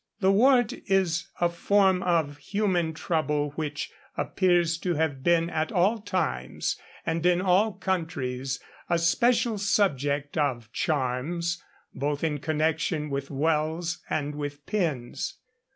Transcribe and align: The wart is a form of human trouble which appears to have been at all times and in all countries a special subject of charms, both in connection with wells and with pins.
The 0.19 0.31
wart 0.31 0.73
is 0.89 1.27
a 1.39 1.47
form 1.47 2.01
of 2.01 2.37
human 2.37 2.91
trouble 2.95 3.51
which 3.51 3.91
appears 4.17 4.79
to 4.79 4.95
have 4.95 5.21
been 5.23 5.47
at 5.47 5.71
all 5.71 5.99
times 6.01 6.75
and 7.05 7.23
in 7.23 7.39
all 7.39 7.73
countries 7.73 8.59
a 8.89 8.97
special 8.97 9.59
subject 9.59 10.39
of 10.39 10.73
charms, 10.73 11.63
both 11.93 12.23
in 12.23 12.39
connection 12.39 13.11
with 13.11 13.29
wells 13.29 13.99
and 14.09 14.33
with 14.33 14.65
pins. 14.65 15.35